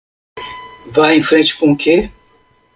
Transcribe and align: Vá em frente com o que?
Vá 0.87 1.13
em 1.13 1.21
frente 1.21 1.55
com 1.55 1.73
o 1.73 1.77
que? 1.77 2.11